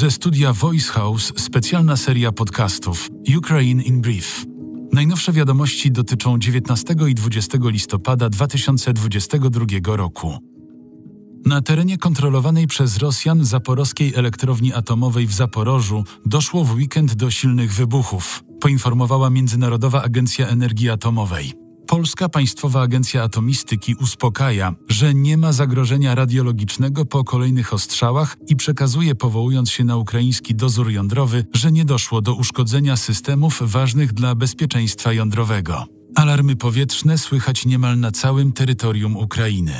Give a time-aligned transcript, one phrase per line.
[0.00, 4.44] Ze studia Voice House specjalna seria podcastów Ukraine in Brief.
[4.92, 10.38] Najnowsze wiadomości dotyczą 19 i 20 listopada 2022 roku.
[11.46, 17.74] Na terenie kontrolowanej przez Rosjan zaporowskiej elektrowni atomowej w Zaporożu doszło w weekend do silnych
[17.74, 21.52] wybuchów, poinformowała Międzynarodowa Agencja Energii Atomowej.
[21.90, 29.14] Polska Państwowa Agencja Atomistyki uspokaja, że nie ma zagrożenia radiologicznego po kolejnych ostrzałach i przekazuje,
[29.14, 35.12] powołując się na ukraiński dozór jądrowy, że nie doszło do uszkodzenia systemów ważnych dla bezpieczeństwa
[35.12, 35.84] jądrowego.
[36.14, 39.74] Alarmy powietrzne słychać niemal na całym terytorium Ukrainy.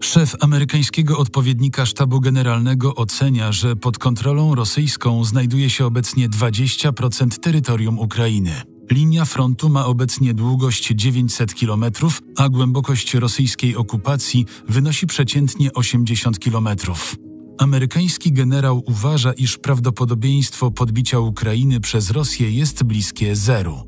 [0.00, 7.98] Szef amerykańskiego odpowiednika sztabu generalnego ocenia, że pod kontrolą rosyjską znajduje się obecnie 20% terytorium
[7.98, 8.77] Ukrainy.
[8.90, 11.84] Linia frontu ma obecnie długość 900 km,
[12.36, 16.68] a głębokość rosyjskiej okupacji wynosi przeciętnie 80 km.
[17.58, 23.82] Amerykański generał uważa, iż prawdopodobieństwo podbicia Ukrainy przez Rosję jest bliskie zeru.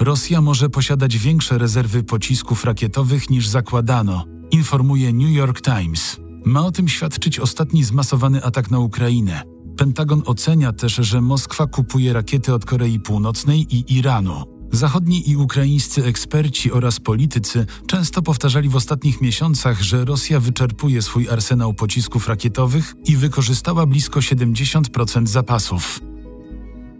[0.00, 6.20] Rosja może posiadać większe rezerwy pocisków rakietowych niż zakładano, informuje New York Times.
[6.44, 9.53] Ma o tym świadczyć ostatni zmasowany atak na Ukrainę.
[9.76, 14.44] Pentagon ocenia też, że Moskwa kupuje rakiety od Korei Północnej i Iranu.
[14.72, 21.28] Zachodni i ukraińscy eksperci oraz politycy często powtarzali w ostatnich miesiącach, że Rosja wyczerpuje swój
[21.28, 26.00] arsenał pocisków rakietowych i wykorzystała blisko 70% zapasów.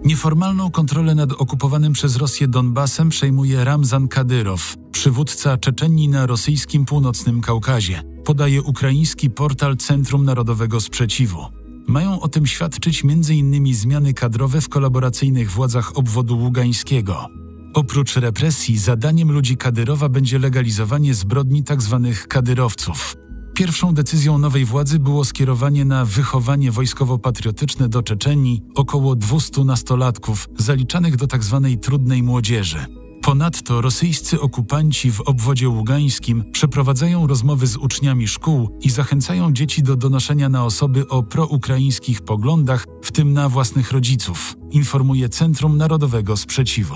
[0.04, 7.40] Nieformalną kontrolę nad okupowanym przez Rosję Donbasem przejmuje Ramzan Kadyrow, przywódca Czeczenii na rosyjskim północnym
[7.40, 11.63] Kaukazie, podaje ukraiński portal Centrum Narodowego Sprzeciwu.
[11.86, 13.74] Mają o tym świadczyć m.in.
[13.74, 17.28] zmiany kadrowe w kolaboracyjnych władzach obwodu ługańskiego.
[17.74, 22.08] Oprócz represji, zadaniem ludzi Kadyrowa będzie legalizowanie zbrodni tzw.
[22.08, 23.16] Tak kadyrowców.
[23.54, 31.16] Pierwszą decyzją nowej władzy było skierowanie na wychowanie wojskowo-patriotyczne do Czeczenii około 200 nastolatków, zaliczanych
[31.16, 31.68] do tzw.
[31.72, 33.03] Tak trudnej młodzieży.
[33.24, 39.96] Ponadto rosyjscy okupanci w obwodzie ługańskim przeprowadzają rozmowy z uczniami szkół i zachęcają dzieci do
[39.96, 46.94] donoszenia na osoby o proukraińskich poglądach, w tym na własnych rodziców, informuje Centrum Narodowego Sprzeciwu.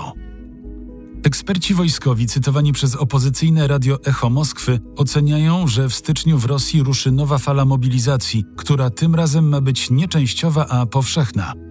[1.23, 7.11] Eksperci wojskowi cytowani przez opozycyjne radio Echo Moskwy oceniają, że w styczniu w Rosji ruszy
[7.11, 11.68] nowa fala mobilizacji, która tym razem ma być nieczęściowa, a powszechna.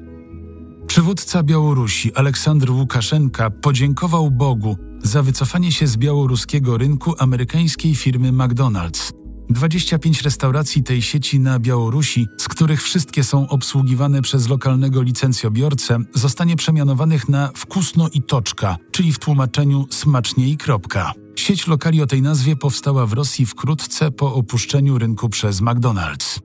[0.99, 9.13] Przywódca Białorusi Aleksandr Łukaszenka podziękował Bogu za wycofanie się z białoruskiego rynku amerykańskiej firmy McDonald's.
[9.51, 16.57] 25 restauracji tej sieci na Białorusi, z których wszystkie są obsługiwane przez lokalnego licencjobiorcę, zostanie
[16.57, 21.13] przemianowanych na Wkusno i Toczka, czyli w tłumaczeniu smacznie i kropka.
[21.37, 26.39] Sieć lokali o tej nazwie powstała w Rosji wkrótce po opuszczeniu rynku przez McDonald's.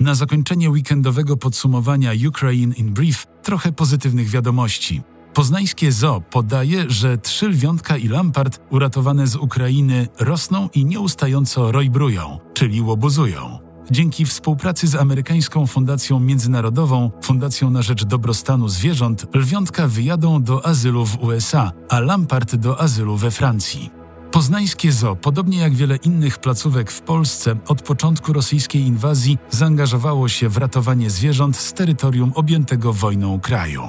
[0.00, 5.02] Na zakończenie weekendowego podsumowania Ukraine in Brief trochę pozytywnych wiadomości.
[5.34, 12.38] Poznańskie ZO podaje, że trzy lwiątka i lampart uratowane z Ukrainy rosną i nieustająco rojbrują,
[12.54, 13.58] czyli łobuzują.
[13.90, 21.06] Dzięki współpracy z amerykańską Fundacją Międzynarodową, Fundacją na Rzecz Dobrostanu Zwierząt, lwiątka wyjadą do azylu
[21.06, 23.99] w USA, a lampart do azylu we Francji.
[24.32, 30.48] Poznańskie ZO, podobnie jak wiele innych placówek w Polsce, od początku rosyjskiej inwazji zaangażowało się
[30.48, 33.88] w ratowanie zwierząt z terytorium objętego wojną kraju.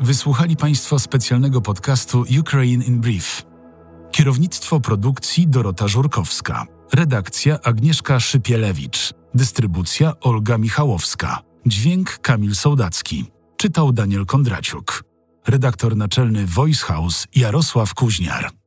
[0.00, 3.42] Wysłuchali Państwo specjalnego podcastu Ukraine in Brief.
[4.10, 6.66] Kierownictwo produkcji Dorota Żurkowska.
[6.92, 9.14] Redakcja Agnieszka Szypielewicz.
[9.34, 11.38] Dystrybucja Olga Michałowska.
[11.66, 13.24] Dźwięk Kamil Sołdacki.
[13.56, 15.04] Czytał Daniel Kondraciuk.
[15.46, 18.61] Redaktor naczelny Voice House Jarosław Kuźniar.